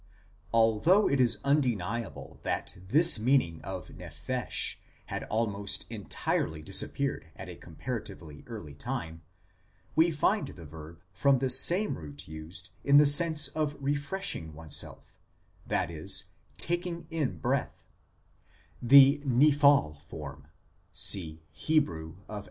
Although 0.51 1.07
it 1.07 1.21
is 1.21 1.37
undeniable 1.43 2.39
that 2.41 2.75
this 2.87 3.19
meaning 3.19 3.61
of 3.61 3.89
nephesh 3.89 4.77
had 5.05 5.25
almost 5.25 5.85
entirely 5.91 6.63
disappeared 6.63 7.27
at 7.35 7.47
a 7.47 7.55
comparatively 7.55 8.43
early 8.47 8.73
time, 8.73 9.21
we 9.95 10.09
find 10.09 10.47
the 10.47 10.65
verb 10.65 11.01
from 11.13 11.37
the 11.37 11.51
same 11.51 11.99
root 11.99 12.27
used 12.27 12.71
in 12.83 12.97
the 12.97 13.05
sense 13.05 13.49
of 13.49 13.75
refreshing 13.79 14.45
14 14.45 14.49
IMMORTALITY 14.49 15.13
AND 15.69 15.89
THE 18.81 19.21
UNSEEN 19.23 19.61
WORLD 19.61 20.01
oneself, 20.09 20.37
i. 22.27 22.39